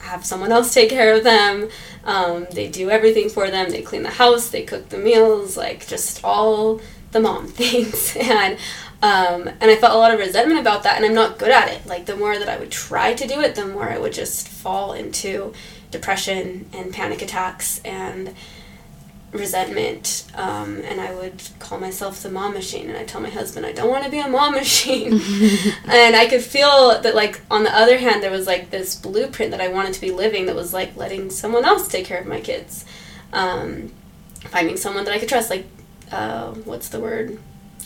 [0.00, 1.68] have someone else take care of them.
[2.04, 3.70] Um, they do everything for them.
[3.70, 4.48] They clean the house.
[4.48, 5.56] They cook the meals.
[5.56, 6.80] Like just all
[7.12, 8.16] the mom things.
[8.16, 8.58] And
[9.02, 11.70] um, and i felt a lot of resentment about that and i'm not good at
[11.70, 11.86] it.
[11.86, 14.46] Like the more that i would try to do it the more i would just
[14.46, 15.54] fall into
[15.90, 18.34] depression and panic attacks and
[19.32, 23.64] resentment um, and i would call myself the mom machine and i tell my husband
[23.64, 25.12] i don't want to be a mom machine.
[25.86, 29.52] And i could feel that like on the other hand there was like this blueprint
[29.52, 32.26] that i wanted to be living that was like letting someone else take care of
[32.26, 32.84] my kids
[33.32, 33.92] um,
[34.48, 35.66] finding someone that i could trust like
[36.10, 37.38] uh, what's the word?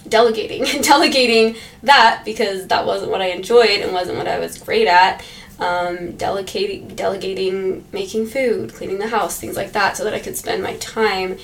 [0.08, 4.58] Delegating and delegating that because that wasn't what i enjoyed and wasn't what i was
[4.58, 5.24] great at
[5.58, 10.36] um, delegating, delegating making food, cleaning the house, things like that, so that I could
[10.36, 11.38] spend my time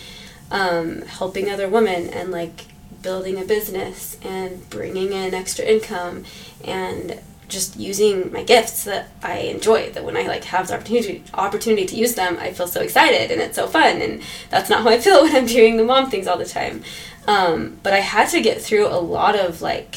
[0.51, 2.67] um, helping other women and like
[3.03, 6.25] building a business and bringing in extra income
[6.65, 7.19] and
[7.49, 9.91] just using my gifts that I enjoy.
[9.91, 13.31] That when I like have the opportunity opportunity to use them, I feel so excited
[13.31, 14.01] and it's so fun.
[14.01, 16.83] And that's not how I feel when I'm doing the mom things all the time.
[17.27, 19.97] Um, but I had to get through a lot of like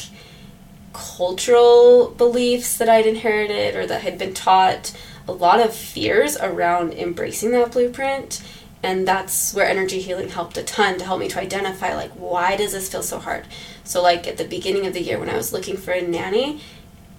[0.94, 4.96] cultural beliefs that I'd inherited or that had been taught
[5.28, 8.42] a lot of fears around embracing that blueprint.
[8.82, 12.56] And that's where energy healing helped a ton to help me to identify like why
[12.56, 13.46] does this feel so hard?
[13.82, 16.60] So like at the beginning of the year when i was looking for a nanny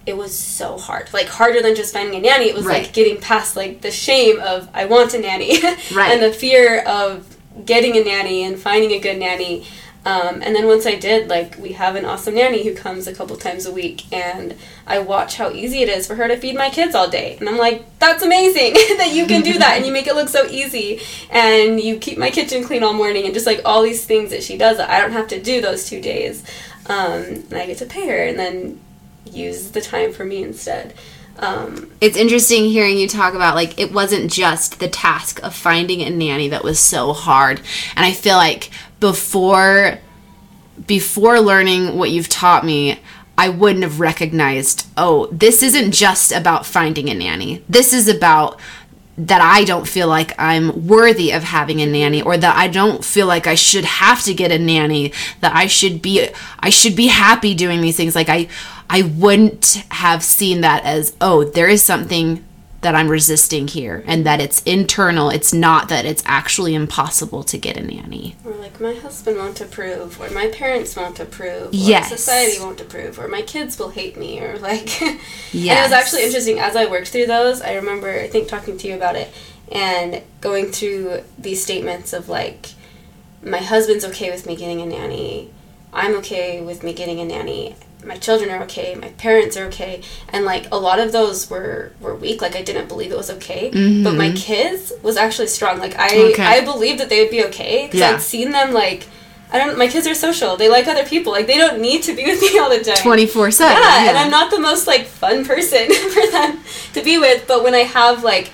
[0.06, 1.12] it was so hard.
[1.12, 2.44] Like harder than just finding a nanny.
[2.44, 2.84] It was right.
[2.84, 5.60] like getting past like the shame of i want a nanny.
[5.94, 6.12] Right.
[6.12, 9.66] and the fear of getting a nanny and finding a good nanny
[10.06, 13.12] um, and then once I did, like, we have an awesome nanny who comes a
[13.12, 14.54] couple times a week, and
[14.86, 17.36] I watch how easy it is for her to feed my kids all day.
[17.40, 20.28] And I'm like, that's amazing that you can do that, and you make it look
[20.28, 24.06] so easy, and you keep my kitchen clean all morning, and just like all these
[24.06, 26.44] things that she does that I don't have to do those two days.
[26.88, 28.80] Um, and I get to pay her, and then
[29.28, 30.94] use the time for me instead.
[31.38, 36.00] Um, it's interesting hearing you talk about like it wasn't just the task of finding
[36.00, 37.60] a nanny that was so hard
[37.94, 39.98] and i feel like before
[40.86, 43.00] before learning what you've taught me
[43.38, 47.62] I wouldn't have recognized, oh, this isn't just about finding a nanny.
[47.68, 48.58] This is about
[49.18, 53.04] that I don't feel like I'm worthy of having a nanny or that I don't
[53.04, 56.28] feel like I should have to get a nanny, that I should be
[56.60, 58.48] I should be happy doing these things like I
[58.88, 62.44] I wouldn't have seen that as, oh, there is something
[62.82, 65.30] that I'm resisting here and that it's internal.
[65.30, 68.36] It's not that it's actually impossible to get a nanny.
[68.44, 72.10] Or like my husband won't approve, or my parents won't approve, or yes.
[72.10, 75.00] society won't approve, or my kids will hate me, or like.
[75.00, 75.20] yes.
[75.52, 77.60] And it was actually interesting as I worked through those.
[77.60, 79.32] I remember, I think, talking to you about it
[79.70, 82.68] and going through these statements of like,
[83.42, 85.50] my husband's okay with me getting a nanny.
[85.96, 87.74] I'm okay with me getting a nanny
[88.06, 91.92] my children are okay, my parents are okay, and like a lot of those were
[92.00, 92.40] were weak.
[92.40, 94.04] Like I didn't believe it was okay, mm-hmm.
[94.04, 95.78] but my kids was actually strong.
[95.78, 96.42] Like I okay.
[96.42, 98.12] I believed that they would be okay because yeah.
[98.12, 99.06] I'd seen them like.
[99.48, 99.78] I don't.
[99.78, 100.56] My kids are social.
[100.56, 101.32] They like other people.
[101.32, 102.96] Like they don't need to be with me all the time.
[102.96, 103.80] Twenty four seven.
[103.80, 106.60] Yeah, and I'm not the most like fun person for them
[106.94, 107.46] to be with.
[107.46, 108.50] But when I have like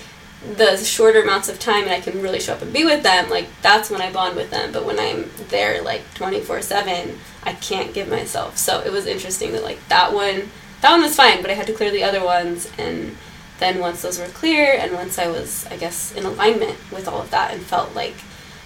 [0.56, 3.30] the shorter amounts of time and I can really show up and be with them,
[3.30, 4.72] like that's when I bond with them.
[4.72, 8.58] But when I'm there like twenty four seven, I can't give myself.
[8.58, 10.50] So it was interesting that like that one
[10.80, 13.16] that one was fine, but I had to clear the other ones and
[13.60, 17.22] then once those were clear and once I was I guess in alignment with all
[17.22, 18.14] of that and felt like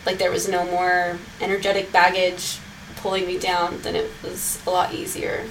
[0.07, 2.59] like there was no more energetic baggage
[2.97, 5.45] pulling me down, then it was a lot easier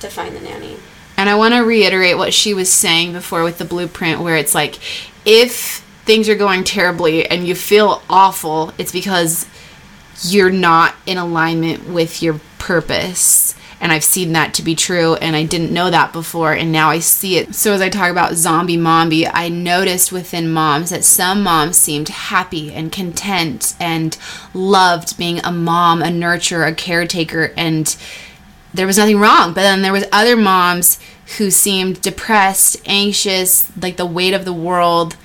[0.00, 0.76] to find the nanny.
[1.16, 4.54] And I want to reiterate what she was saying before with the blueprint where it's
[4.54, 4.78] like
[5.24, 9.46] if things are going terribly and you feel awful, it's because
[10.22, 13.54] you're not in alignment with your purpose.
[13.80, 16.88] And I've seen that to be true, and I didn't know that before, and now
[16.88, 17.54] I see it.
[17.54, 22.08] So, as I talk about zombie mommy, I noticed within moms that some moms seemed
[22.08, 24.16] happy and content and
[24.54, 27.94] loved being a mom, a nurturer, a caretaker, and
[28.72, 29.52] there was nothing wrong.
[29.52, 30.98] But then there was other moms
[31.38, 35.16] who seemed depressed, anxious, like the weight of the world,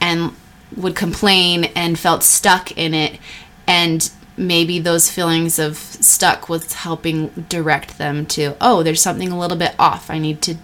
[0.00, 0.32] and
[0.76, 3.18] would complain and felt stuck in it.
[3.66, 9.38] And maybe those feelings of stuck was helping direct them to, oh, there's something a
[9.38, 10.10] little bit off.
[10.10, 10.56] I need to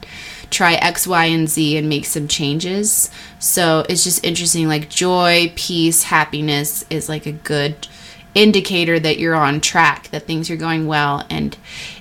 [0.51, 3.11] try X, Y, and Z and make some changes.
[3.39, 4.69] So it's just interesting.
[4.69, 7.87] Like joy, peace, happiness is like a good
[8.35, 11.27] indicator that you're on track, that things are going well.
[11.29, 11.57] And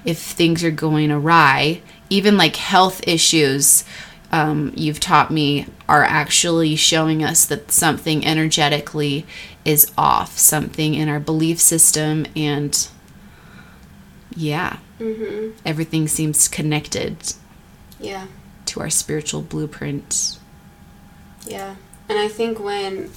[0.05, 3.83] if things are going awry, even like health issues,
[4.31, 9.25] um, you've taught me are actually showing us that something energetically
[9.63, 12.89] is off, something in our belief system, and
[14.35, 15.57] yeah, mm-hmm.
[15.65, 17.33] everything seems connected.
[17.99, 18.27] Yeah.
[18.65, 20.37] To our spiritual blueprint.
[21.45, 21.75] Yeah.
[22.09, 23.09] And I think when,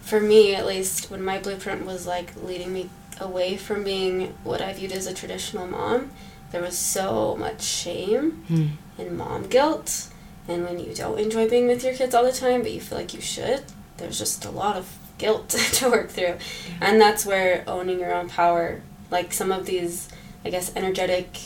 [0.00, 4.60] for me at least, when my blueprint was like leading me away from being what
[4.60, 6.10] I viewed as a traditional mom,
[6.52, 8.66] there was so much shame hmm.
[8.98, 10.08] and mom guilt.
[10.48, 12.98] And when you don't enjoy being with your kids all the time, but you feel
[12.98, 13.64] like you should,
[13.96, 16.36] there's just a lot of guilt to work through.
[16.80, 20.08] And that's where owning your own power, like some of these,
[20.44, 21.38] I guess, energetic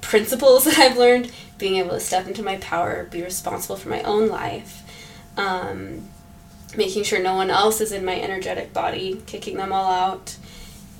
[0.00, 4.02] principles that I've learned, being able to step into my power, be responsible for my
[4.02, 4.82] own life,
[5.36, 6.08] um,
[6.76, 10.36] making sure no one else is in my energetic body, kicking them all out,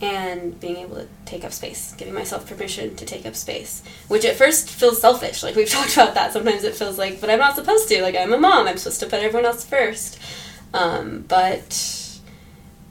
[0.01, 4.25] and being able to take up space, giving myself permission to take up space, which
[4.25, 5.43] at first feels selfish.
[5.43, 6.33] Like we've talked about that.
[6.33, 8.03] Sometimes it feels like, but I'm not supposed to.
[8.03, 8.69] Like I'm a mom.
[8.69, 10.19] I'm supposed to put everyone else first.
[10.73, 12.11] Um, but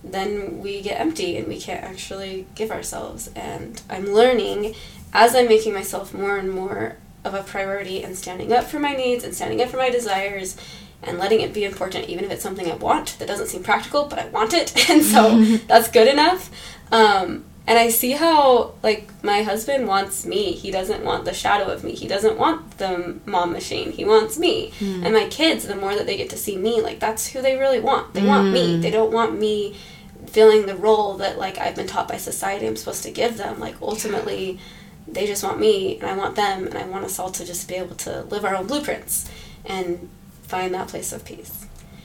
[0.03, 3.29] then we get empty and we can't actually give ourselves.
[3.35, 4.75] And I'm learning
[5.13, 8.93] as I'm making myself more and more of a priority and standing up for my
[8.93, 10.57] needs and standing up for my desires
[11.03, 14.05] and letting it be important, even if it's something I want that doesn't seem practical,
[14.05, 16.49] but I want it, and so that's good enough.
[16.91, 20.53] Um, And I see how, like, my husband wants me.
[20.53, 21.91] He doesn't want the shadow of me.
[21.91, 23.91] He doesn't want the mom machine.
[23.91, 24.71] He wants me.
[24.79, 25.03] Hmm.
[25.03, 27.57] And my kids, the more that they get to see me, like, that's who they
[27.57, 28.13] really want.
[28.13, 28.53] They want Hmm.
[28.53, 28.77] me.
[28.77, 29.75] They don't want me
[30.27, 33.59] filling the role that, like, I've been taught by society I'm supposed to give them.
[33.59, 34.59] Like, ultimately,
[35.05, 37.67] they just want me, and I want them, and I want us all to just
[37.67, 39.29] be able to live our own blueprints
[39.65, 40.07] and
[40.43, 41.56] find that place of peace.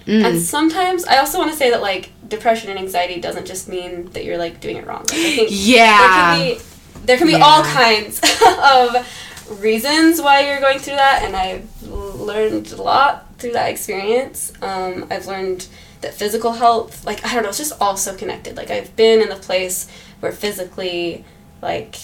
[0.07, 0.25] Mm.
[0.25, 4.07] And sometimes I also want to say that like depression and anxiety doesn't just mean
[4.13, 5.01] that you're like doing it wrong.
[5.05, 5.99] Like, I think Yeah.
[5.99, 6.63] there can be
[7.07, 7.45] there can be Yeah.
[7.45, 13.53] all kinds of reasons why you're going through that, and I've learned a lot through
[13.53, 14.53] that experience.
[14.63, 15.67] Um, I've learned
[16.01, 18.57] that physical health, like I don't know, it's just all so connected.
[18.57, 19.89] Like I've been in the place
[20.21, 21.25] where physically,
[21.61, 21.97] like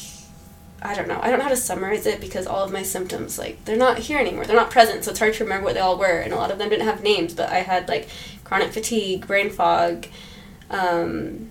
[0.81, 1.19] I don't know.
[1.21, 3.99] I don't know how to summarize it because all of my symptoms, like, they're not
[3.99, 4.45] here anymore.
[4.47, 6.21] They're not present, so it's hard to remember what they all were.
[6.21, 8.09] And a lot of them didn't have names, but I had, like,
[8.45, 10.07] chronic fatigue, brain fog.
[10.71, 11.51] Um,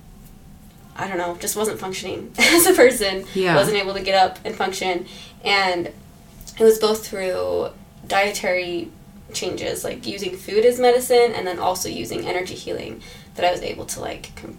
[0.95, 3.25] I don't know, just wasn't functioning as a person.
[3.33, 3.55] Yeah.
[3.55, 5.05] Wasn't able to get up and function.
[5.43, 7.69] And it was both through
[8.07, 8.89] dietary
[9.33, 13.01] changes, like using food as medicine, and then also using energy healing,
[13.35, 14.57] that I was able to, like, com-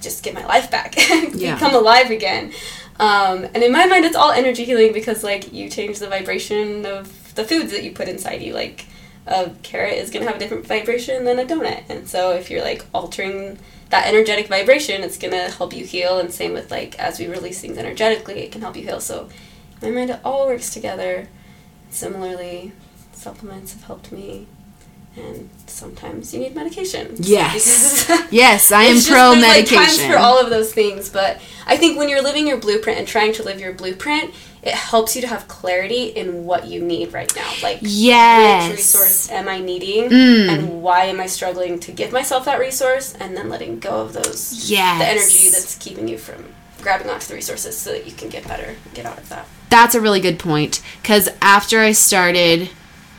[0.00, 0.94] just get my life back,
[1.34, 1.54] Yeah.
[1.54, 2.52] become alive again.
[2.98, 6.84] Um, and in my mind, it's all energy healing because like you change the vibration
[6.84, 8.52] of the foods that you put inside you.
[8.52, 8.86] Like
[9.26, 12.62] a carrot is gonna have a different vibration than a donut, and so if you're
[12.62, 13.58] like altering
[13.90, 16.18] that energetic vibration, it's gonna help you heal.
[16.18, 19.00] And same with like as we release things energetically, it can help you heal.
[19.00, 19.28] So
[19.80, 21.28] in my mind, it all works together.
[21.90, 22.72] Similarly,
[23.12, 24.46] supplements have helped me.
[25.18, 27.16] And sometimes you need medication.
[27.18, 28.08] Yes.
[28.30, 29.76] Yes, I am it's just- pro there's, like, medication.
[29.78, 33.08] times for all of those things, but I think when you're living your blueprint and
[33.08, 37.12] trying to live your blueprint, it helps you to have clarity in what you need
[37.12, 37.50] right now.
[37.62, 38.68] Like, Yes.
[38.70, 40.48] which resource am I needing, Mm.
[40.48, 44.12] and why am I struggling to give myself that resource, and then letting go of
[44.12, 44.98] those yes.
[44.98, 46.44] the energy that's keeping you from
[46.82, 49.46] grabbing onto the resources so that you can get better, get out of that.
[49.70, 50.80] That's a really good point.
[51.02, 52.70] Because after I started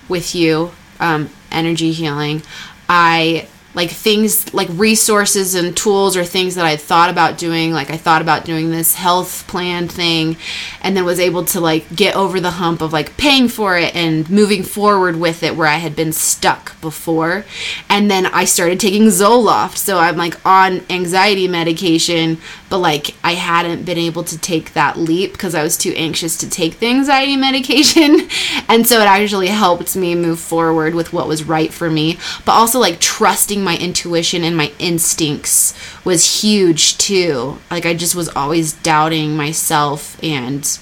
[0.08, 2.41] with you, um, energy healing,
[2.88, 7.72] I like things like resources and tools or things that I had thought about doing.
[7.72, 10.38] Like I thought about doing this health plan thing,
[10.82, 13.95] and then was able to like get over the hump of like paying for it
[13.95, 17.45] and moving forward with it where I had been stuck before.
[17.89, 22.39] And then I started taking Zoloft, so I'm like on anxiety medication,
[22.70, 26.38] but like I hadn't been able to take that leap because I was too anxious
[26.38, 28.28] to take the anxiety medication.
[28.67, 32.17] and so it actually helped me move forward with what was right for me.
[32.45, 37.57] But also like trusting my intuition and my instincts was huge too.
[37.70, 40.80] Like I just was always doubting myself and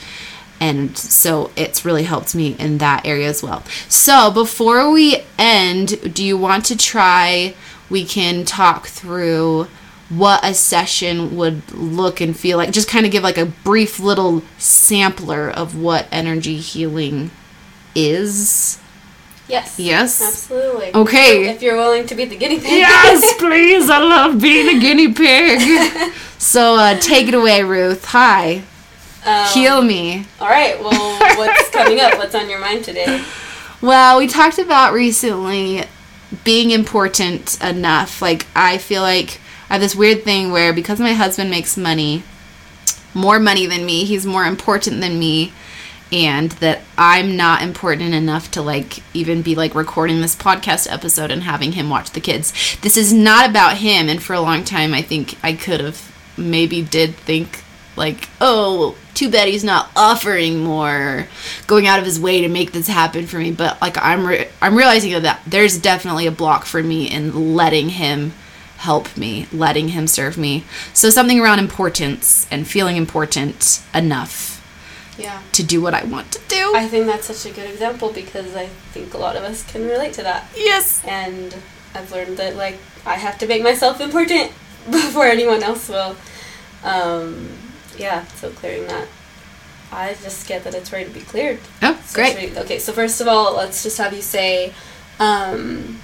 [0.60, 3.64] and so it's really helped me in that area as well.
[3.88, 7.54] So before we end, do you want to try
[7.90, 9.68] we can talk through
[10.10, 14.00] what a session would look and feel like just kind of give like a brief
[14.00, 17.30] little sampler of what energy healing
[17.94, 18.80] is
[19.48, 19.80] Yes.
[19.80, 20.94] yes Absolutely.
[20.94, 21.48] Okay.
[21.50, 22.70] If you're willing to be the guinea pig.
[22.70, 25.62] yes please i love being a guinea pig
[26.38, 28.64] so uh, take it away ruth hi
[29.26, 30.80] Um, heal me All right.
[30.82, 32.18] Well, what's coming up?
[32.18, 33.24] What's on your mind today?
[33.82, 35.84] Well, we talked about recently
[36.44, 38.22] being important enough.
[38.22, 39.40] Like, I feel like
[39.70, 42.24] I have this weird thing where because my husband makes money,
[43.14, 45.52] more money than me, he's more important than me,
[46.12, 51.32] and that I'm not important enough to, like, even be, like, recording this podcast episode
[51.32, 52.54] and having him watch the kids.
[52.82, 56.12] This is not about him, and for a long time, I think I could have
[56.38, 57.64] maybe did think
[57.98, 61.28] like, oh, too bad he's not offering more,
[61.66, 63.52] going out of his way to make this happen for me.
[63.52, 67.90] But like, I'm re- I'm realizing that there's definitely a block for me in letting
[67.90, 68.34] him
[68.78, 70.64] help me, letting him serve me.
[70.94, 74.57] So something around importance and feeling important enough
[75.18, 75.42] Yeah.
[75.54, 76.74] to do what I want to do.
[76.76, 79.86] I think that's such a good example because I think a lot of us can
[79.88, 80.46] relate to that.
[80.56, 81.04] yes.
[81.06, 81.56] And
[81.96, 84.52] I've learned that like I have to make myself important
[84.92, 86.16] before anyone else will.
[86.84, 87.50] Um,
[87.98, 89.08] yeah, so clearing that.
[89.92, 91.60] I just get that it's ready to be cleared.
[91.82, 92.52] Oh, So great.
[92.52, 94.74] we- okay, so first of all, let's just have you say,
[95.20, 96.00] um,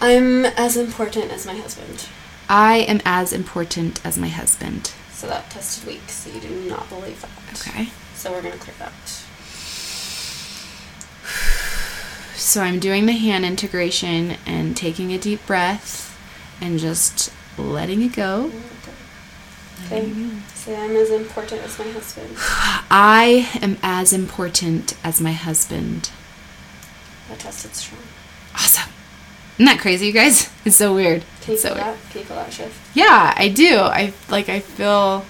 [0.00, 2.06] I'm as important as my husband.
[2.48, 4.92] I am as important as my husband.
[5.16, 7.30] So that tested weak, so you do not believe that.
[7.68, 7.88] Okay.
[8.14, 8.92] So we're gonna clear that.
[12.34, 16.14] So I'm doing the hand integration and taking a deep breath
[16.60, 18.52] and just letting it go.
[19.86, 20.12] Okay.
[20.52, 22.36] Say I'm as important as my husband.
[22.90, 26.10] I am as important as my husband.
[27.30, 28.02] That tested strong.
[28.54, 28.92] Awesome.
[29.56, 30.50] Isn't that crazy, you guys?
[30.66, 31.22] It's so weird.
[31.42, 31.96] Can you So- feel that?
[32.10, 32.74] Can you feel that shift?
[32.94, 33.78] Yeah, I do.
[33.78, 35.24] I like I feel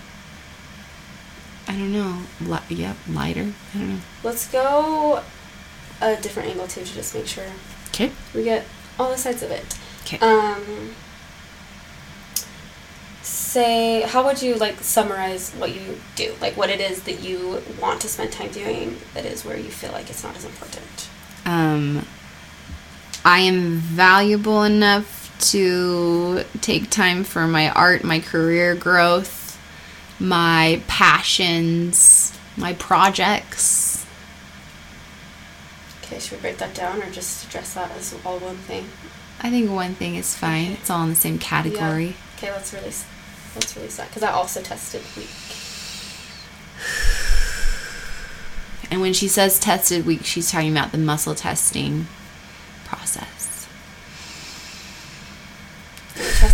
[1.68, 2.22] I don't know.
[2.40, 3.52] Li- yeah, lighter.
[3.74, 4.00] I don't know.
[4.22, 5.22] Let's go
[6.00, 7.44] a different angle too to just make sure
[7.88, 8.10] Okay.
[8.34, 8.64] we get
[8.98, 9.64] all the sides of it.
[10.04, 10.18] 'Kay.
[10.20, 10.94] Um,
[13.22, 16.34] say, how would you like summarize what you do?
[16.40, 19.70] Like what it is that you want to spend time doing that is where you
[19.70, 21.08] feel like it's not as important.
[21.44, 22.06] Um
[23.26, 29.60] I am valuable enough to take time for my art, my career growth,
[30.20, 34.06] my passions, my projects.
[36.04, 38.86] Okay, should we break that down or just address that as all one thing?
[39.40, 40.70] I think one thing is fine.
[40.70, 42.14] It's all in the same category.
[42.36, 43.04] Okay, let's release.
[43.56, 45.30] Let's release that because I also tested weak.
[48.88, 52.06] And when she says tested weak, she's talking about the muscle testing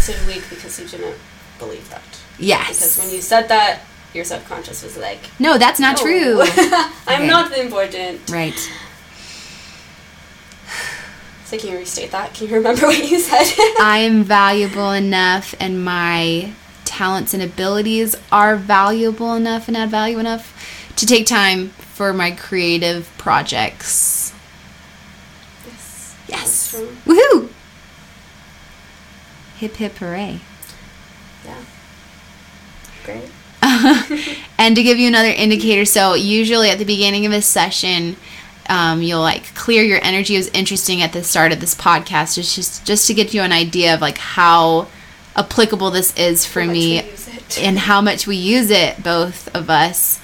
[0.05, 1.17] Tested weak because you didn't
[1.61, 2.03] believe that.
[2.37, 2.67] Yes.
[2.69, 3.83] Because when you said that,
[4.13, 6.41] your subconscious was like, no, that's not "No, true.
[7.07, 7.27] I'm Okay.
[7.29, 8.29] not important.
[8.31, 8.53] right.
[11.45, 12.33] So can you restate that?
[12.35, 13.45] Can you remember what you said?
[13.81, 16.53] I am valuable enough and my
[16.87, 20.53] talents and abilities are valuable enough and add value enough
[20.97, 24.33] to take time for my creative projects.
[25.67, 26.17] yes.
[26.27, 26.75] Yes.
[27.07, 27.32] Woohoo!
[29.63, 30.41] Hip hip hooray.
[31.45, 31.63] Yeah.
[33.05, 33.31] Great.
[34.59, 38.17] and to give you another indicator, so usually at the beginning of a session,
[38.69, 40.35] um, you'll like clear your energy.
[40.35, 43.43] It was interesting at the start of this podcast, it's just just to get you
[43.43, 44.89] an idea of like how
[45.37, 47.63] applicable this is for How me we use it.
[47.63, 50.19] and how much we use it, both of us.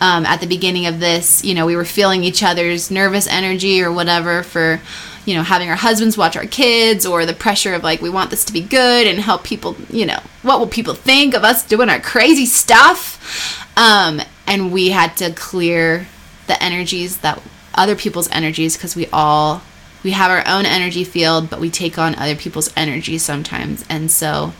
[0.00, 3.82] Um, at the beginning of this, you know, we were feeling each other's nervous energy
[3.82, 4.80] or whatever for,
[5.24, 8.30] you know, having our husbands watch our kids or the pressure of like, we want
[8.30, 11.66] this to be good and help people, you know, what will people think of us
[11.66, 13.66] doing our crazy stuff?
[13.76, 16.06] Um, and we had to clear
[16.46, 17.42] the energies that
[17.74, 19.62] other people's energies because we all
[20.02, 24.10] we have our own energy field but we take on other people's energy sometimes and
[24.10, 24.52] so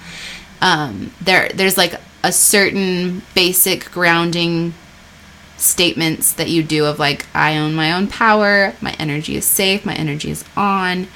[0.60, 4.72] um, there there's like a certain basic grounding
[5.56, 9.84] statements that you do of like I own my own power, my energy is safe,
[9.84, 11.08] my energy is on.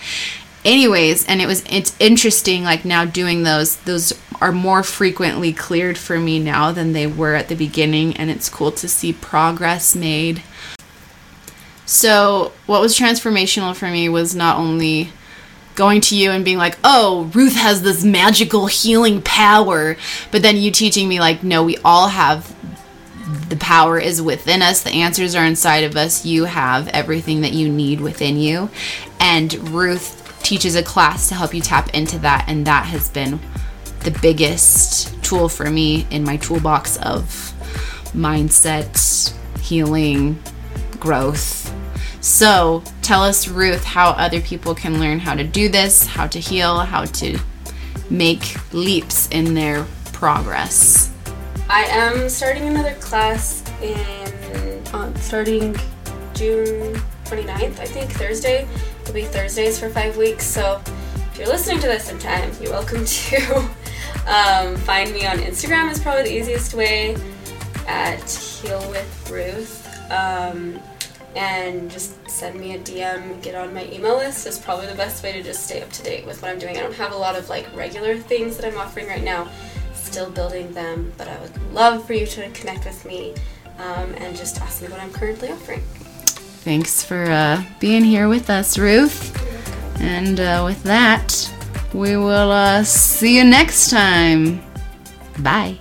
[0.64, 5.99] Anyways, and it was it's interesting like now doing those those are more frequently cleared
[5.99, 9.95] for me now than they were at the beginning and it's cool to see progress
[9.95, 10.43] made.
[11.86, 15.11] So, what was transformational for me was not only
[15.74, 19.97] going to you and being like, oh, Ruth has this magical healing power,
[20.30, 22.55] but then you teaching me, like, no, we all have
[23.49, 26.24] the power is within us, the answers are inside of us.
[26.24, 28.70] You have everything that you need within you.
[29.20, 33.40] And Ruth teaches a class to help you tap into that, and that has been
[34.01, 37.53] the biggest tool for me in my toolbox of
[38.14, 40.42] mindset, healing,
[40.99, 41.74] growth.
[42.20, 46.40] So, tell us, Ruth, how other people can learn how to do this, how to
[46.40, 47.38] heal, how to
[48.11, 51.12] make leaps in their progress.
[51.70, 55.76] I am starting another class in um, starting
[56.32, 56.94] June
[57.24, 58.66] 29th, I think, Thursday.
[59.02, 60.46] It'll be Thursdays for five weeks.
[60.46, 60.80] So
[61.30, 63.58] if you're listening to this in time, you're welcome to
[64.26, 65.90] um, find me on Instagram.
[65.90, 67.18] is probably the easiest way
[67.86, 69.86] at Heal with Ruth.
[70.10, 70.80] Um,
[71.36, 75.22] and just send me a DM, get on my email list is probably the best
[75.22, 76.78] way to just stay up to date with what I'm doing.
[76.78, 79.50] I don't have a lot of like regular things that I'm offering right now,
[80.09, 83.34] still building them, but I would love for you to connect with me
[83.78, 85.82] um, and just ask me what I'm currently offering.
[86.64, 89.20] Thanks for uh, being here with us, Ruth.
[90.00, 91.52] And uh, with that,
[91.92, 94.61] we will uh, see you next time.
[95.38, 95.78] Bye.